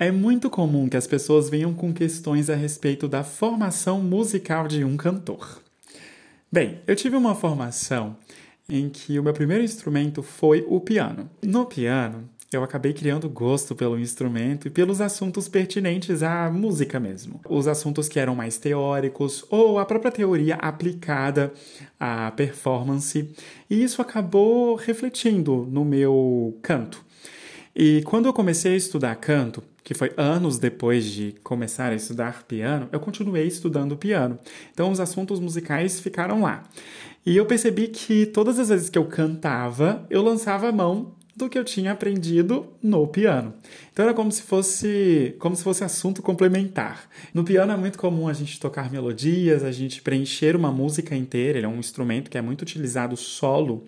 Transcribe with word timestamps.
É 0.00 0.12
muito 0.12 0.48
comum 0.48 0.88
que 0.88 0.96
as 0.96 1.08
pessoas 1.08 1.50
venham 1.50 1.74
com 1.74 1.92
questões 1.92 2.48
a 2.48 2.54
respeito 2.54 3.08
da 3.08 3.24
formação 3.24 4.00
musical 4.00 4.68
de 4.68 4.84
um 4.84 4.96
cantor. 4.96 5.60
Bem, 6.52 6.78
eu 6.86 6.94
tive 6.94 7.16
uma 7.16 7.34
formação 7.34 8.16
em 8.68 8.88
que 8.88 9.18
o 9.18 9.24
meu 9.24 9.32
primeiro 9.32 9.64
instrumento 9.64 10.22
foi 10.22 10.64
o 10.68 10.78
piano. 10.78 11.28
No 11.42 11.66
piano, 11.66 12.28
eu 12.52 12.62
acabei 12.62 12.92
criando 12.92 13.28
gosto 13.28 13.74
pelo 13.74 13.98
instrumento 13.98 14.68
e 14.68 14.70
pelos 14.70 15.00
assuntos 15.00 15.48
pertinentes 15.48 16.22
à 16.22 16.48
música 16.48 17.00
mesmo. 17.00 17.40
Os 17.48 17.66
assuntos 17.66 18.08
que 18.08 18.20
eram 18.20 18.36
mais 18.36 18.56
teóricos 18.56 19.44
ou 19.50 19.80
a 19.80 19.84
própria 19.84 20.12
teoria 20.12 20.54
aplicada 20.54 21.52
à 21.98 22.30
performance, 22.30 23.34
e 23.68 23.82
isso 23.82 24.00
acabou 24.00 24.76
refletindo 24.76 25.66
no 25.68 25.84
meu 25.84 26.56
canto. 26.62 27.04
E 27.74 28.02
quando 28.02 28.26
eu 28.26 28.32
comecei 28.32 28.74
a 28.74 28.76
estudar 28.76 29.16
canto, 29.16 29.60
que 29.88 29.94
foi 29.94 30.12
anos 30.18 30.58
depois 30.58 31.06
de 31.06 31.34
começar 31.42 31.92
a 31.92 31.94
estudar 31.94 32.42
piano, 32.42 32.90
eu 32.92 33.00
continuei 33.00 33.46
estudando 33.46 33.96
piano. 33.96 34.38
Então 34.70 34.92
os 34.92 35.00
assuntos 35.00 35.40
musicais 35.40 35.98
ficaram 35.98 36.42
lá. 36.42 36.68
E 37.24 37.34
eu 37.34 37.46
percebi 37.46 37.88
que 37.88 38.26
todas 38.26 38.58
as 38.58 38.68
vezes 38.68 38.90
que 38.90 38.98
eu 38.98 39.06
cantava, 39.06 40.06
eu 40.10 40.22
lançava 40.22 40.68
a 40.68 40.72
mão 40.72 41.14
do 41.34 41.48
que 41.48 41.58
eu 41.58 41.64
tinha 41.64 41.92
aprendido 41.92 42.66
no 42.82 43.06
piano. 43.06 43.54
Então 43.90 44.04
era 44.04 44.12
como 44.12 44.30
se 44.30 44.42
fosse 44.42 45.34
como 45.38 45.56
se 45.56 45.64
fosse 45.64 45.82
assunto 45.82 46.20
complementar. 46.20 47.08
No 47.32 47.42
piano 47.42 47.72
é 47.72 47.76
muito 47.78 47.98
comum 47.98 48.28
a 48.28 48.34
gente 48.34 48.60
tocar 48.60 48.90
melodias, 48.90 49.64
a 49.64 49.72
gente 49.72 50.02
preencher 50.02 50.54
uma 50.54 50.70
música 50.70 51.16
inteira, 51.16 51.60
ele 51.60 51.66
é 51.66 51.70
um 51.70 51.78
instrumento 51.78 52.30
que 52.30 52.36
é 52.36 52.42
muito 52.42 52.60
utilizado 52.60 53.16
solo. 53.16 53.86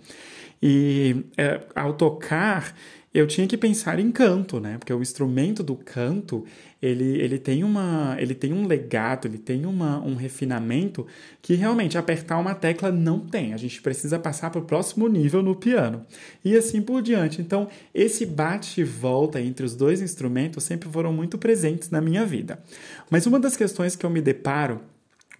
E 0.62 1.24
é, 1.36 1.60
ao 1.74 1.92
tocar, 1.92 2.74
eu 3.12 3.26
tinha 3.26 3.46
que 3.46 3.56
pensar 3.56 3.98
em 3.98 4.12
canto, 4.12 4.60
né? 4.60 4.78
Porque 4.78 4.92
o 4.92 5.02
instrumento 5.02 5.64
do 5.64 5.74
canto, 5.74 6.44
ele, 6.80 7.20
ele 7.20 7.40
tem 7.40 7.64
uma, 7.64 8.16
ele 8.20 8.36
tem 8.36 8.52
um 8.52 8.68
legato, 8.68 9.26
ele 9.26 9.36
tem 9.36 9.66
uma, 9.66 9.98
um 9.98 10.14
refinamento 10.14 11.04
que 11.42 11.54
realmente 11.54 11.98
apertar 11.98 12.38
uma 12.38 12.54
tecla 12.54 12.92
não 12.92 13.18
tem. 13.18 13.52
A 13.52 13.56
gente 13.56 13.82
precisa 13.82 14.16
passar 14.16 14.50
para 14.50 14.60
o 14.60 14.64
próximo 14.64 15.08
nível 15.08 15.42
no 15.42 15.56
piano. 15.56 16.06
E 16.44 16.56
assim 16.56 16.80
por 16.80 17.02
diante. 17.02 17.40
Então, 17.40 17.68
esse 17.92 18.24
bate 18.24 18.80
e 18.80 18.84
volta 18.84 19.40
entre 19.40 19.66
os 19.66 19.74
dois 19.74 20.00
instrumentos 20.00 20.62
sempre 20.62 20.88
foram 20.88 21.12
muito 21.12 21.36
presentes 21.36 21.90
na 21.90 22.00
minha 22.00 22.24
vida. 22.24 22.62
Mas 23.10 23.26
uma 23.26 23.40
das 23.40 23.56
questões 23.56 23.96
que 23.96 24.06
eu 24.06 24.10
me 24.10 24.20
deparo 24.20 24.80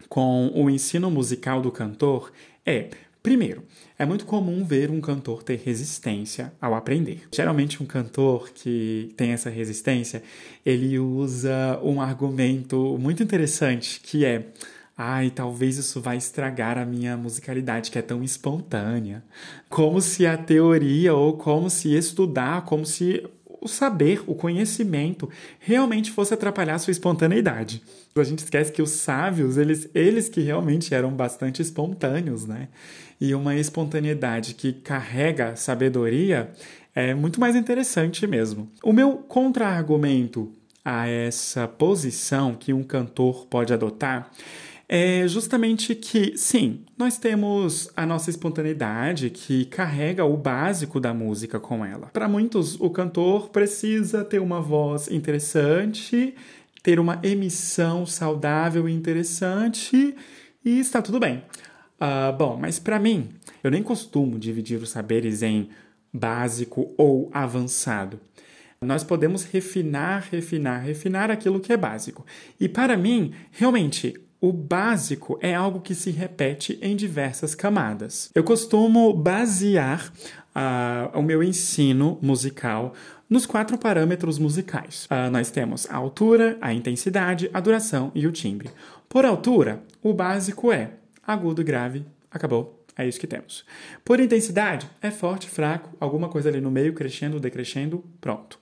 com 0.09 0.51
o 0.53 0.69
ensino 0.69 1.09
musical 1.09 1.63
do 1.63 1.71
cantor 1.71 2.33
é 2.67 2.91
Primeiro, 3.23 3.65
é 3.99 4.07
muito 4.07 4.25
comum 4.25 4.65
ver 4.65 4.91
um 4.91 5.01
cantor 5.01 5.43
ter 5.43 5.61
resistência 5.63 6.53
ao 6.61 6.75
aprender. 6.75 7.23
Geralmente, 7.31 7.83
um 7.83 7.87
cantor 7.87 8.51
que 8.51 9.13
tem 9.17 9.33
essa 9.33 9.51
resistência, 9.51 10.23
ele 10.65 10.99
usa 10.99 11.79
um 11.83 12.01
argumento 12.01 12.97
muito 12.99 13.23
interessante 13.23 14.01
que 14.01 14.25
é 14.25 14.47
ai, 14.97 15.31
talvez 15.31 15.79
isso 15.79 15.99
vai 15.99 16.19
estragar 16.19 16.77
a 16.77 16.85
minha 16.85 17.17
musicalidade 17.17 17.91
que 17.91 17.99
é 17.99 18.03
tão 18.03 18.23
espontânea. 18.23 19.23
Como 19.69 19.99
se 20.01 20.27
a 20.27 20.37
teoria 20.37 21.15
ou 21.15 21.39
como 21.39 21.71
se 21.71 21.95
estudar, 21.95 22.67
como 22.67 22.85
se 22.85 23.27
o 23.61 23.69
saber, 23.69 24.23
o 24.27 24.35
conhecimento, 24.35 25.29
realmente 25.59 26.11
fosse 26.11 26.33
atrapalhar 26.35 26.79
sua 26.79 26.91
espontaneidade. 26.91 27.83
A 28.17 28.25
gente 28.25 28.41
esquece 28.41 28.73
que 28.73 28.83
os 28.83 28.91
sábios, 28.91 29.57
eles, 29.57 29.89
eles 29.95 30.29
que 30.29 30.41
realmente 30.41 30.95
eram 30.95 31.11
bastante 31.11 31.63
espontâneos, 31.63 32.47
né? 32.47 32.69
E 33.21 33.35
uma 33.35 33.55
espontaneidade 33.55 34.55
que 34.55 34.73
carrega 34.73 35.55
sabedoria 35.55 36.51
é 36.95 37.15
muito 37.15 37.39
mais 37.39 37.55
interessante 37.55 38.27
mesmo. 38.27 38.69
O 38.83 38.93
meu 38.93 39.17
contra-argumento 39.17 40.53
a 40.85 41.07
essa 41.07 41.69
posição 41.69 42.55
que 42.55 42.73
um 42.73 42.83
cantor 42.83 43.47
pode 43.47 43.73
adotar 43.73 44.31
é 44.93 45.29
justamente 45.29 45.95
que, 45.95 46.37
sim, 46.37 46.81
nós 46.99 47.17
temos 47.17 47.89
a 47.95 48.05
nossa 48.05 48.29
espontaneidade 48.29 49.31
que 49.31 49.65
carrega 49.67 50.25
o 50.25 50.37
básico 50.37 50.99
da 50.99 51.15
música 51.15 51.61
com 51.61 51.85
ela. 51.85 52.09
Para 52.09 52.29
muitos, 52.29 52.75
o 52.81 52.91
cantor 52.91 53.51
precisa 53.51 54.25
ter 54.25 54.41
uma 54.41 54.61
voz 54.61 55.09
interessante, 55.09 56.35
ter 56.83 56.99
uma 56.99 57.21
emissão 57.23 58.05
saudável 58.05 58.89
e 58.89 58.93
interessante 58.93 60.13
e 60.65 60.81
está 60.81 61.01
tudo 61.01 61.21
bem. 61.21 61.45
Uh, 62.01 62.37
bom, 62.37 62.59
mas 62.61 62.81
para 62.81 62.99
mim, 62.99 63.29
eu 63.63 63.71
nem 63.71 63.85
costumo 63.85 64.41
dividir 64.41 64.83
os 64.83 64.91
saberes 64.91 65.41
em 65.41 65.69
básico 66.13 66.93
ou 66.99 67.31
avançado. 67.33 68.19
Nós 68.81 69.05
podemos 69.05 69.45
refinar, 69.45 70.27
refinar, 70.33 70.83
refinar 70.83 71.31
aquilo 71.31 71.61
que 71.61 71.73
é 71.73 71.77
básico. 71.77 72.27
E 72.59 72.69
para 72.69 72.97
mim, 72.97 73.33
realmente, 73.53 74.15
o 74.41 74.53
básico 74.53 75.39
é 75.43 75.55
algo 75.55 75.81
que 75.81 75.95
se 75.95 76.11
repete 76.11 76.79
em 76.81 76.97
diversas 76.97 77.55
camadas. 77.55 78.31
Eu 78.35 78.43
costumo 78.43 79.13
basear 79.13 80.11
uh, 80.55 81.19
o 81.19 81.23
meu 81.23 81.43
ensino 81.43 82.19
musical 82.23 82.95
nos 83.29 83.45
quatro 83.45 83.77
parâmetros 83.77 84.39
musicais. 84.39 85.07
Uh, 85.07 85.31
nós 85.31 85.51
temos 85.51 85.87
a 85.91 85.97
altura, 85.97 86.57
a 86.61 86.73
intensidade, 86.73 87.51
a 87.53 87.61
duração 87.61 88.11
e 88.15 88.27
o 88.27 88.33
timbre. 88.33 88.71
Por 89.09 89.25
altura, 89.25 89.83
o 90.03 90.15
básico 90.15 90.73
é 90.73 90.93
agudo, 91.27 91.63
grave, 91.63 92.05
acabou. 92.31 92.79
É 92.97 93.07
isso 93.07 93.21
que 93.21 93.27
temos. 93.27 93.65
Por 94.05 94.21
intensidade, 94.21 94.91
é 95.01 95.11
forte, 95.11 95.49
fraco, 95.49 95.97
alguma 95.99 96.29
coisa 96.29 96.49
ali 96.49 96.61
no 96.61 96.71
meio, 96.71 96.93
crescendo, 96.93 97.41
decrescendo, 97.41 98.05
pronto. 98.21 98.59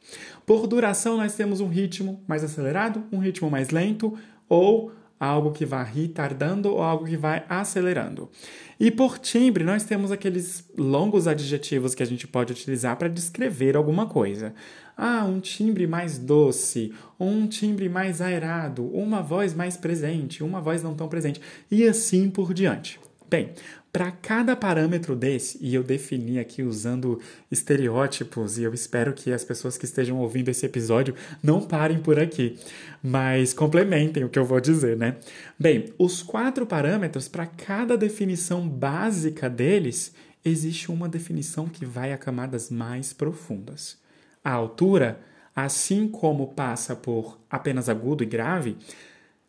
Por 0.46 0.66
duração, 0.66 1.16
nós 1.16 1.34
temos 1.34 1.60
um 1.60 1.66
ritmo 1.66 2.22
mais 2.26 2.44
acelerado, 2.44 3.02
um 3.10 3.18
ritmo 3.18 3.50
mais 3.50 3.70
lento 3.70 4.16
ou 4.48 4.92
algo 5.18 5.52
que 5.52 5.64
vai 5.64 5.84
retardando 5.84 6.70
ou 6.70 6.82
algo 6.82 7.04
que 7.04 7.16
vai 7.16 7.44
acelerando. 7.48 8.30
E 8.78 8.90
por 8.90 9.18
timbre, 9.18 9.64
nós 9.64 9.84
temos 9.84 10.12
aqueles 10.12 10.64
longos 10.76 11.26
adjetivos 11.26 11.94
que 11.94 12.02
a 12.02 12.06
gente 12.06 12.26
pode 12.26 12.52
utilizar 12.52 12.96
para 12.96 13.08
descrever 13.08 13.76
alguma 13.76 14.06
coisa. 14.06 14.54
Ah, 14.96 15.24
um 15.24 15.40
timbre 15.40 15.86
mais 15.86 16.18
doce, 16.18 16.92
um 17.18 17.46
timbre 17.46 17.88
mais 17.88 18.20
aerado, 18.20 18.84
uma 18.84 19.22
voz 19.22 19.54
mais 19.54 19.76
presente, 19.76 20.42
uma 20.42 20.60
voz 20.60 20.82
não 20.82 20.94
tão 20.94 21.08
presente, 21.08 21.40
e 21.70 21.86
assim 21.86 22.30
por 22.30 22.52
diante. 22.52 23.00
Bem, 23.30 23.52
para 23.92 24.10
cada 24.10 24.56
parâmetro 24.56 25.14
desse, 25.14 25.58
e 25.60 25.74
eu 25.74 25.82
defini 25.82 26.38
aqui 26.38 26.62
usando 26.62 27.20
estereótipos, 27.50 28.56
e 28.56 28.62
eu 28.62 28.72
espero 28.72 29.12
que 29.12 29.32
as 29.32 29.44
pessoas 29.44 29.76
que 29.76 29.84
estejam 29.84 30.18
ouvindo 30.18 30.48
esse 30.48 30.64
episódio 30.64 31.14
não 31.42 31.60
parem 31.60 31.98
por 31.98 32.18
aqui, 32.18 32.58
mas 33.02 33.52
complementem 33.52 34.24
o 34.24 34.28
que 34.28 34.38
eu 34.38 34.44
vou 34.44 34.60
dizer, 34.60 34.96
né? 34.96 35.16
Bem, 35.58 35.92
os 35.98 36.22
quatro 36.22 36.66
parâmetros, 36.66 37.28
para 37.28 37.46
cada 37.46 37.98
definição 37.98 38.66
básica 38.68 39.48
deles, 39.50 40.14
existe 40.44 40.90
uma 40.90 41.08
definição 41.08 41.68
que 41.68 41.84
vai 41.84 42.12
a 42.12 42.18
camadas 42.18 42.70
mais 42.70 43.12
profundas. 43.12 43.98
A 44.42 44.52
altura, 44.52 45.20
assim 45.54 46.08
como 46.08 46.48
passa 46.54 46.96
por 46.96 47.38
apenas 47.50 47.88
agudo 47.88 48.22
e 48.22 48.26
grave, 48.26 48.76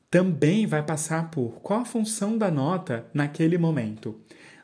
também 0.10 0.66
vai 0.66 0.84
passar 0.84 1.30
por 1.30 1.60
qual 1.62 1.82
a 1.82 1.86
função 1.86 2.38
da 2.38 2.50
nota 2.50 3.06
naquele 3.14 3.58
momento. 3.58 4.20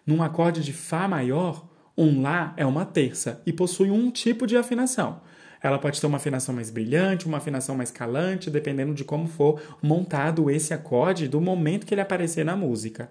Num 0.05 0.23
acorde 0.23 0.63
de 0.63 0.73
Fá 0.73 1.07
maior, 1.07 1.67
um 1.97 2.21
Lá 2.21 2.53
é 2.57 2.65
uma 2.65 2.85
terça 2.85 3.41
e 3.45 3.53
possui 3.53 3.91
um 3.91 4.11
tipo 4.11 4.45
de 4.45 4.57
afinação. 4.57 5.21
Ela 5.61 5.79
pode 5.79 5.99
ter 5.99 6.07
uma 6.07 6.17
afinação 6.17 6.53
mais 6.53 6.69
brilhante, 6.69 7.25
uma 7.25 7.37
afinação 7.37 7.75
mais 7.75 7.89
calante, 7.89 8.49
dependendo 8.49 8.93
de 8.93 9.03
como 9.03 9.27
for 9.27 9.61
montado 9.81 10.49
esse 10.49 10.73
acorde 10.73 11.27
do 11.27 11.39
momento 11.39 11.85
que 11.85 11.93
ele 11.93 12.01
aparecer 12.01 12.43
na 12.43 12.55
música. 12.55 13.09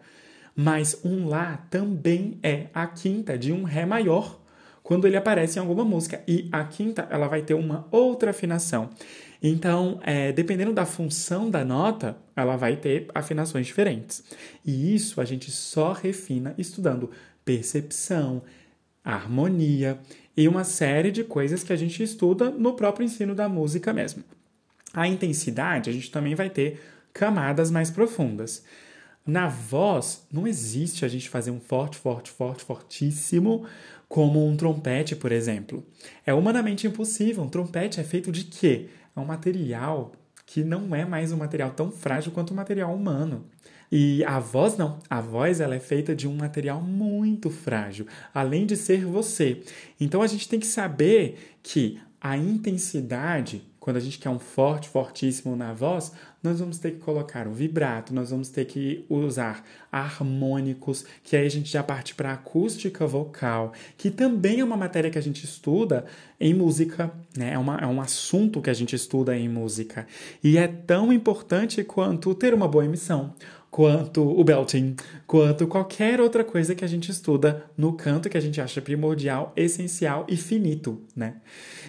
Mas 0.55 1.01
um 1.05 1.27
Lá 1.27 1.67
também 1.71 2.39
é 2.43 2.67
a 2.75 2.87
quinta 2.87 3.37
de 3.39 3.53
um 3.53 3.65
Ré 3.65 3.87
maior 3.87 4.44
quando 4.85 5.07
ele 5.07 5.17
aparece 5.17 5.59
em 5.59 5.63
alguma 5.63 5.85
música. 5.85 6.23
E 6.29 6.49
a 6.53 6.63
quinta 6.63 7.09
ela 7.11 7.27
vai 7.27 7.43
ter 7.43 7.55
uma 7.55 7.89
outra 7.91 8.31
afinação. 8.31 8.91
Então, 9.43 9.99
é, 10.05 10.31
dependendo 10.31 10.73
da 10.73 10.87
função 10.87 11.51
da 11.51 11.65
nota, 11.65 12.17
ela 12.37 12.55
vai 12.55 12.77
ter 12.77 13.09
afinações 13.15 13.67
diferentes. 13.67 14.23
E 14.65 14.95
isso 14.95 15.21
a 15.21 15.25
gente 15.25 15.51
só 15.51 15.93
refina 15.93 16.55
estudando 16.57 17.11
percepção, 17.45 18.43
harmonia 19.03 19.99
e 20.37 20.47
uma 20.47 20.65
série 20.65 21.11
de 21.11 21.25
coisas 21.25 21.65
que 21.65 21.73
a 21.73 21.77
gente 21.77 22.03
estuda 22.03 22.51
no 22.51 22.75
próprio 22.75 23.05
ensino 23.05 23.35
da 23.35 23.49
música 23.49 23.93
mesmo. 23.93 24.23
A 24.93 25.09
intensidade, 25.09 25.91
a 25.91 25.93
gente 25.93 26.11
também 26.11 26.35
vai 26.35 26.51
ter 26.51 26.81
camadas 27.13 27.71
mais 27.71 27.91
profundas. 27.91 28.63
Na 29.27 29.49
voz, 29.49 30.27
não 30.31 30.47
existe 30.47 31.05
a 31.05 31.09
gente 31.09 31.29
fazer 31.29 31.51
um 31.51 31.61
forte, 31.61 31.97
forte, 31.97 32.31
forte, 32.31 32.63
fortíssimo, 32.63 33.65
como 34.09 34.47
um 34.47 34.57
trompete, 34.57 35.17
por 35.17 35.33
exemplo. 35.33 35.85
É 36.27 36.35
humanamente 36.35 36.87
impossível. 36.87 37.43
Um 37.43 37.49
trompete 37.49 38.01
é 38.01 38.05
feito 38.05 38.31
de 38.31 38.45
quê? 38.45 38.89
é 39.17 39.21
um 39.21 39.25
material 39.25 40.13
que 40.47 40.63
não 40.63 40.95
é 40.95 41.05
mais 41.05 41.33
um 41.33 41.37
material 41.37 41.71
tão 41.71 41.91
frágil 41.91 42.33
quanto 42.33 42.51
o 42.51 42.55
material 42.55 42.95
humano. 42.95 43.47
E 43.91 44.25
a 44.25 44.39
voz 44.39 44.77
não, 44.77 44.99
a 45.09 45.21
voz 45.21 45.61
ela 45.61 45.75
é 45.75 45.81
feita 45.81 46.15
de 46.15 46.27
um 46.27 46.35
material 46.35 46.83
muito 46.83 47.49
frágil, 47.49 48.07
além 48.33 48.67
de 48.67 48.77
ser 48.77 49.05
você. 49.05 49.63
Então 50.01 50.21
a 50.21 50.27
gente 50.27 50.49
tem 50.49 50.59
que 50.59 50.67
saber 50.67 51.57
que 51.63 52.01
a 52.21 52.37
intensidade, 52.37 53.63
quando 53.85 53.99
a 53.99 54.01
gente 54.01 54.19
quer 54.19 54.31
um 54.31 54.39
forte, 54.39 54.89
fortíssimo 54.89 55.55
na 55.55 55.75
voz, 55.75 56.11
nós 56.43 56.59
vamos 56.59 56.79
ter 56.79 56.93
que 56.93 57.01
colocar 57.01 57.47
o 57.47 57.53
vibrato, 57.53 58.15
nós 58.15 58.31
vamos 58.31 58.49
ter 58.49 58.65
que 58.65 59.05
usar 59.11 59.63
harmônicos, 59.93 61.05
que 61.23 61.37
aí 61.37 61.45
a 61.45 61.51
gente 61.51 61.71
já 61.71 61.83
parte 61.83 62.15
para 62.15 62.33
acústica 62.33 63.07
vocal, 63.07 63.75
que 63.99 64.11
também 64.11 64.61
é 64.61 64.65
uma 64.65 64.75
matéria 64.75 65.11
que 65.11 65.19
a 65.19 65.21
gente 65.21 65.45
estuda 65.45 66.07
em 66.41 66.55
música, 66.55 67.13
né? 67.37 67.53
É, 67.53 67.59
uma, 67.59 67.77
é 67.77 67.87
um 67.87 68.01
assunto 68.01 68.63
que 68.63 68.71
a 68.71 68.75
gente 68.75 68.97
estuda 68.97 69.37
em 69.37 69.51
música. 69.51 70.07
E 70.43 70.57
é 70.57 70.67
tão 70.67 71.13
importante 71.13 71.85
quanto 71.85 72.35
ter 72.35 72.55
uma 72.55 72.67
boa 72.67 72.87
emissão, 72.87 73.35
quanto 73.75 74.23
o 74.23 74.45
belting, 74.45 74.95
quanto 75.27 75.67
qualquer 75.67 76.21
outra 76.21 76.45
coisa 76.45 76.77
que 76.77 76.85
a 76.85 76.87
gente 76.87 77.11
estuda 77.11 77.65
no 77.77 77.93
canto 77.95 78.29
que 78.29 78.39
a 78.39 78.41
gente 78.41 78.61
acha 78.61 78.81
primordial, 78.81 79.53
essencial 79.57 80.25
e 80.29 80.37
finito, 80.37 81.03
né? 81.17 81.39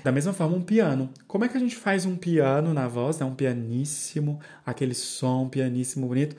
Da 0.03 0.11
mesma 0.11 0.33
forma, 0.33 0.57
um 0.57 0.63
piano. 0.63 1.11
Como 1.27 1.45
é 1.45 1.47
que 1.47 1.55
a 1.55 1.59
gente 1.59 1.75
faz 1.75 2.03
um 2.03 2.15
piano 2.15 2.73
na 2.73 2.87
voz, 2.87 3.19
né? 3.19 3.25
Um 3.27 3.35
pianíssimo, 3.35 4.39
aquele 4.65 4.95
som 4.95 5.47
pianíssimo 5.47 6.07
bonito 6.07 6.35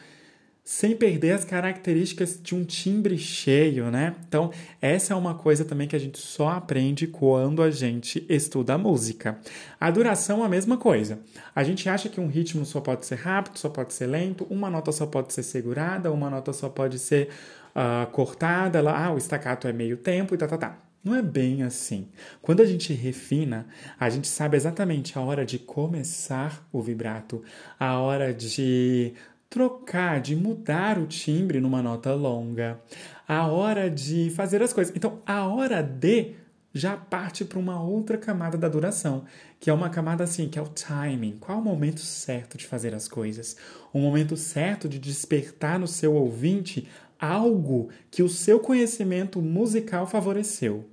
sem 0.67 0.97
perder 0.97 1.31
as 1.31 1.45
características 1.45 2.41
de 2.43 2.53
um 2.53 2.65
timbre 2.65 3.17
cheio, 3.17 3.89
né? 3.89 4.17
Então, 4.27 4.51
essa 4.83 5.15
é 5.15 5.17
uma 5.17 5.33
coisa 5.33 5.65
também 5.65 5.87
que 5.87 5.95
a 5.95 5.99
gente 5.99 6.19
só 6.19 6.49
aprende 6.49 7.07
quando 7.07 7.63
a 7.63 7.71
gente 7.71 8.27
estuda 8.29 8.77
música. 8.77 9.39
A 9.79 9.93
duração 9.93 10.43
é 10.43 10.47
a 10.47 10.49
mesma 10.49 10.77
coisa. 10.77 11.21
A 11.55 11.63
gente 11.63 11.89
acha 11.89 12.09
que 12.09 12.21
um 12.21 12.27
ritmo 12.27 12.67
só 12.67 12.81
pode 12.81 13.07
ser 13.07 13.15
rápido, 13.15 13.61
só 13.61 13.69
pode 13.69 13.95
ser 13.95 14.09
lento, 14.09 14.45
uma 14.51 14.69
nota 14.69 14.91
só 14.91 15.07
pode 15.07 15.33
ser 15.33 15.45
segurada, 15.45 16.11
uma 16.11 16.29
nota 16.29 16.53
só 16.53 16.69
pode 16.69 16.99
ser 16.99 17.29
uh, 17.69 18.11
cortada, 18.11 18.81
ah, 18.91 19.13
o 19.13 19.19
staccato 19.19 19.69
é 19.69 19.73
meio 19.73 19.97
tempo 19.97 20.35
e 20.35 20.39
tá, 20.39 20.49
tá, 20.49 20.59
tá. 20.59 20.79
Não 21.05 21.15
é 21.15 21.23
bem 21.23 21.63
assim. 21.63 22.09
Quando 22.43 22.61
a 22.61 22.67
gente 22.67 22.93
refina, 22.93 23.69
a 24.01 24.11
gente 24.11 24.27
sabe 24.27 24.57
exatamente 24.57 25.17
a 25.17 25.21
hora 25.21 25.47
de 25.47 25.61
começar 25.61 26.67
o 26.73 26.83
vibrato, 26.83 27.45
a 27.79 28.01
hora 28.01 28.35
de 28.35 29.15
trocar, 29.49 30.21
de 30.21 30.35
mudar 30.35 30.99
o 30.99 31.07
timbre 31.07 31.61
numa 31.61 31.83
nota 31.83 32.15
longa, 32.15 32.81
a 33.27 33.47
hora 33.47 33.91
de 33.91 34.31
fazer 34.31 34.63
as 34.63 34.73
coisas. 34.73 34.95
Então, 34.97 35.21
a 35.27 35.47
hora 35.47 35.83
de 35.83 36.35
já 36.77 36.95
parte 36.95 37.45
para 37.45 37.59
uma 37.59 37.83
outra 37.83 38.19
camada 38.19 38.59
da 38.59 38.69
duração, 38.69 39.25
que 39.59 39.71
é 39.71 39.73
uma 39.73 39.89
camada 39.89 40.25
assim, 40.25 40.47
que 40.49 40.59
é 40.59 40.63
o 40.63 40.69
timing. 40.69 41.39
Qual 41.41 41.59
o 41.59 41.63
momento 41.63 42.01
certo 42.01 42.59
de 42.59 42.67
fazer 42.67 42.95
as 42.95 43.09
coisas? 43.09 43.57
O 43.93 43.99
momento 43.99 44.37
certo 44.37 44.89
de 44.89 44.99
despertar 44.99 45.79
no 45.79 45.89
seu 45.89 46.15
ouvinte 46.15 46.87
algo 47.19 47.89
que 48.11 48.23
o 48.23 48.29
seu 48.29 48.61
conhecimento 48.61 49.41
musical 49.41 50.07
favoreceu. 50.07 50.85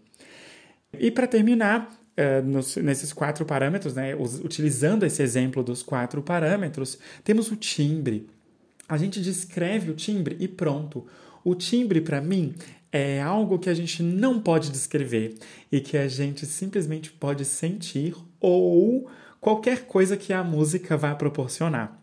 E 0.97 1.11
para 1.11 1.27
terminar, 1.27 1.99
Uh, 2.15 2.47
nos, 2.47 2.75
nesses 2.75 3.11
quatro 3.11 3.43
parâmetros, 3.43 3.95
né, 3.95 4.13
utilizando 4.13 5.03
esse 5.03 5.23
exemplo 5.23 5.63
dos 5.63 5.81
quatro 5.81 6.21
parâmetros, 6.21 6.99
temos 7.23 7.49
o 7.49 7.55
timbre. 7.55 8.29
A 8.93 8.97
gente 8.97 9.19
descreve 9.19 9.89
o 9.89 9.95
timbre 9.95 10.37
e 10.39 10.47
pronto. 10.47 11.03
O 11.43 11.55
timbre, 11.55 11.99
para 11.99 12.21
mim, 12.21 12.53
é 12.91 13.19
algo 13.19 13.57
que 13.57 13.67
a 13.67 13.73
gente 13.73 14.03
não 14.03 14.39
pode 14.39 14.69
descrever 14.69 15.33
e 15.71 15.81
que 15.81 15.97
a 15.97 16.07
gente 16.07 16.45
simplesmente 16.45 17.11
pode 17.11 17.43
sentir 17.43 18.13
ou 18.39 19.09
qualquer 19.43 19.85
coisa 19.85 20.15
que 20.15 20.31
a 20.31 20.41
música 20.41 20.95
vá 20.95 21.13
proporcionar. 21.13 21.99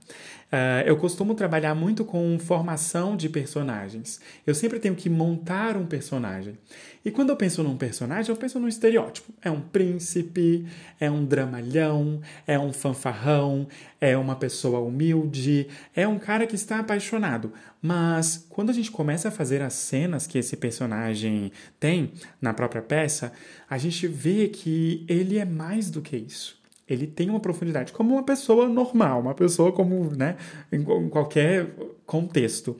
Uh, 0.52 0.82
eu 0.84 0.96
costumo 0.96 1.34
trabalhar 1.34 1.74
muito 1.74 2.04
com 2.04 2.38
formação 2.38 3.16
de 3.16 3.30
personagens. 3.30 4.20
Eu 4.46 4.54
sempre 4.54 4.78
tenho 4.78 4.94
que 4.94 5.08
montar 5.08 5.74
um 5.74 5.86
personagem. 5.86 6.58
E 7.02 7.10
quando 7.10 7.30
eu 7.30 7.36
penso 7.36 7.62
num 7.62 7.78
personagem, 7.78 8.30
eu 8.30 8.36
penso 8.36 8.58
num 8.60 8.68
estereótipo. 8.68 9.32
É 9.40 9.50
um 9.50 9.60
príncipe, 9.60 10.66
é 10.98 11.10
um 11.10 11.24
dramalhão, 11.24 12.20
é 12.46 12.58
um 12.58 12.74
fanfarrão, 12.74 13.66
é 13.98 14.18
uma 14.18 14.36
pessoa 14.36 14.80
humilde, 14.80 15.68
é 15.96 16.06
um 16.06 16.18
cara 16.18 16.46
que 16.46 16.56
está 16.56 16.80
apaixonado. 16.80 17.54
Mas 17.80 18.44
quando 18.50 18.68
a 18.68 18.74
gente 18.74 18.90
começa 18.90 19.28
a 19.28 19.32
fazer 19.32 19.62
as 19.62 19.72
cenas 19.72 20.26
que 20.26 20.36
esse 20.36 20.58
personagem 20.58 21.52
tem 21.78 22.12
na 22.38 22.52
própria 22.52 22.82
peça, 22.82 23.32
a 23.68 23.78
gente 23.78 24.06
vê 24.06 24.48
que 24.48 25.06
ele 25.08 25.38
é 25.38 25.44
mais 25.46 25.90
do 25.90 26.02
que 26.02 26.18
isso 26.18 26.59
ele 26.90 27.06
tem 27.06 27.30
uma 27.30 27.40
profundidade, 27.40 27.92
como 27.92 28.14
uma 28.14 28.22
pessoa 28.24 28.68
normal, 28.68 29.20
uma 29.20 29.34
pessoa 29.34 29.70
como, 29.70 30.10
né, 30.16 30.36
em 30.72 30.82
qualquer 31.08 31.74
contexto. 32.04 32.76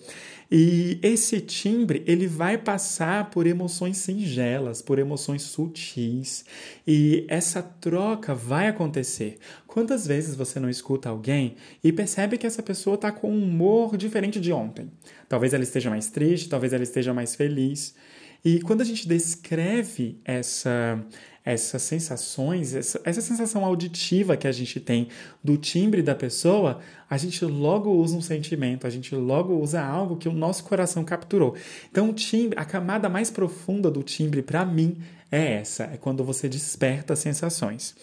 E 0.51 0.99
esse 1.01 1.41
timbre, 1.41 2.03
ele 2.09 2.27
vai 2.27 2.59
passar 2.59 3.31
por 3.31 3.47
emoções 3.47 3.99
singelas, 3.99 4.83
por 4.83 4.99
emoções 4.99 5.43
sutis, 5.43 6.45
e 6.85 7.25
essa 7.29 7.63
troca 7.63 8.35
vai 8.35 8.67
acontecer. 8.67 9.39
Quantas 9.69 10.05
vezes 10.05 10.35
você 10.35 10.59
não 10.59 10.69
escuta 10.69 11.09
alguém 11.09 11.55
e 11.85 11.93
percebe 11.93 12.37
que 12.37 12.49
essa 12.49 12.65
pessoa 12.65 12.97
está 12.97 13.13
com 13.13 13.31
um 13.31 13.45
humor 13.45 13.97
diferente 13.97 14.41
de 14.41 14.53
ontem? 14.53 14.91
Talvez 15.29 15.55
ela 15.55 15.63
esteja 15.63 15.89
mais 15.89 16.09
triste, 16.09 16.49
talvez 16.49 16.73
ela 16.73 16.83
esteja 16.83 17.15
mais 17.15 17.37
feliz. 17.37 17.95
E 18.45 18.61
quando 18.63 18.81
a 18.81 18.85
gente 18.85 19.07
descreve 19.07 20.19
essa, 20.25 20.99
essas 21.45 21.83
sensações, 21.83 22.75
essa, 22.75 23.01
essa 23.05 23.21
sensação 23.21 23.65
auditiva 23.65 24.37
que 24.37 24.47
a 24.47 24.53
gente 24.53 24.79
tem 24.79 25.09
do 25.43 25.57
timbre 25.57 26.03
da 26.03 26.15
pessoa, 26.15 26.81
a 27.09 27.17
gente 27.17 27.45
logo 27.45 27.91
usa 27.91 28.17
um 28.17 28.21
sentimento, 28.21 28.87
a 28.87 28.91
gente 28.91 29.15
logo 29.15 29.55
usa 29.55 29.83
algo 29.83 30.17
que 30.17 30.29
o 30.29 30.33
nosso 30.33 30.65
coração 30.65 31.05
capturou. 31.05 31.55
Então, 31.91 32.11
o 32.11 32.13
timbre, 32.13 32.59
a 32.59 32.65
camada 32.65 33.09
mais 33.09 33.31
profunda 33.31 33.91
do 33.91 34.03
timbre, 34.03 34.43
para 34.43 34.65
mim, 34.65 34.99
é 35.31 35.55
essa: 35.55 35.85
é 35.85 35.97
quando 35.97 36.23
você 36.23 36.49
desperta 36.49 37.17
sensações. 37.17 37.95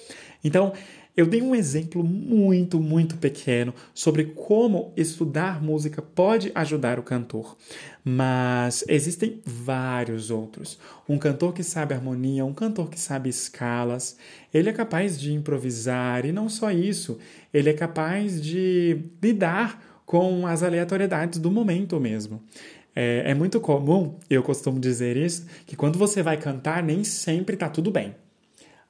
Então, 0.43 0.73
eu 1.17 1.25
dei 1.25 1.41
um 1.41 1.55
exemplo 1.55 2.03
muito, 2.03 2.79
muito 2.79 3.17
pequeno 3.17 3.73
sobre 3.91 4.23
como 4.23 4.93
estudar 4.95 5.63
música 5.63 5.99
pode 5.99 6.51
ajudar 6.53 6.99
o 6.99 7.03
cantor, 7.03 7.57
mas 8.05 8.85
existem 8.87 9.41
vários 9.43 10.29
outros. 10.29 10.77
Um 11.09 11.17
cantor 11.17 11.53
que 11.53 11.63
sabe 11.63 11.95
harmonia, 11.95 12.45
um 12.45 12.53
cantor 12.53 12.91
que 12.91 12.99
sabe 12.99 13.29
escalas, 13.29 14.15
ele 14.53 14.69
é 14.69 14.73
capaz 14.73 15.19
de 15.19 15.33
improvisar 15.33 16.23
e 16.23 16.31
não 16.31 16.47
só 16.47 16.69
isso, 16.69 17.17
ele 17.51 17.71
é 17.71 17.73
capaz 17.73 18.39
de 18.39 19.01
lidar 19.21 20.01
com 20.05 20.45
as 20.45 20.61
aleatoriedades 20.61 21.39
do 21.39 21.49
momento 21.49 21.99
mesmo. 21.99 22.43
É, 22.95 23.31
é 23.31 23.33
muito 23.33 23.59
comum, 23.59 24.19
eu 24.29 24.43
costumo 24.43 24.79
dizer 24.79 25.17
isso, 25.17 25.47
que 25.65 25.75
quando 25.75 25.97
você 25.97 26.21
vai 26.21 26.37
cantar, 26.37 26.83
nem 26.83 27.03
sempre 27.03 27.55
está 27.55 27.67
tudo 27.67 27.89
bem. 27.89 28.13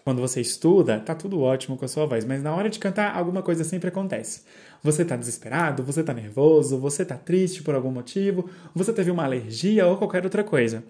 Quando 0.08 0.22
você 0.22 0.40
estuda, 0.40 1.02
tá 1.02 1.14
tudo 1.14 1.42
ótimo 1.42 1.76
com 1.76 1.84
a 1.84 1.88
sua 1.90 2.06
voz, 2.06 2.24
mas 2.24 2.42
na 2.42 2.56
hora 2.56 2.70
de 2.70 2.80
cantar, 2.80 3.14
alguma 3.14 3.44
coisa 3.44 3.66
sempre 3.66 3.90
acontece. 3.90 4.44
Você 4.82 5.04
tá 5.04 5.18
desesperado, 5.18 5.84
você 5.84 6.02
tá 6.02 6.14
nervoso, 6.14 6.80
você 6.80 7.04
tá 7.04 7.18
triste 7.18 7.62
por 7.62 7.76
algum 7.76 7.92
motivo, 7.92 8.50
você 8.74 8.94
teve 8.94 9.12
uma 9.12 9.26
alergia 9.26 9.86
ou 9.86 9.98
qualquer 9.98 10.24
outra 10.24 10.46
coisa. 10.46 10.82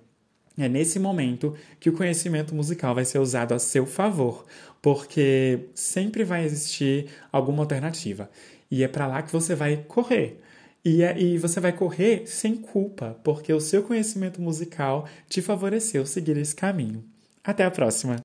É 0.56 0.70
nesse 0.70 1.00
momento 1.00 1.56
que 1.80 1.90
o 1.90 1.94
conhecimento 1.94 2.54
musical 2.54 2.94
vai 2.94 3.06
ser 3.06 3.18
usado 3.18 3.56
a 3.56 3.58
seu 3.58 3.88
favor, 3.88 4.46
porque 4.84 5.62
sempre 5.74 6.24
vai 6.24 6.46
existir 6.46 7.08
alguma 7.32 7.64
alternativa. 7.64 8.30
E 8.70 8.84
é 8.84 8.88
para 8.88 9.08
lá 9.08 9.24
que 9.24 9.34
você 9.34 9.56
vai 9.56 9.78
correr. 9.88 10.40
E, 10.86 11.02
é, 11.02 11.20
e 11.20 11.40
você 11.40 11.60
vai 11.60 11.72
correr 11.72 12.28
sem 12.28 12.56
culpa, 12.56 13.18
porque 13.24 13.52
o 13.52 13.60
seu 13.60 13.82
conhecimento 13.82 14.40
musical 14.40 15.08
te 15.28 15.42
favoreceu 15.42 16.06
seguir 16.06 16.38
esse 16.38 16.56
caminho. 16.56 17.04
Até 17.44 17.64
a 17.64 17.72
próxima! 17.72 18.18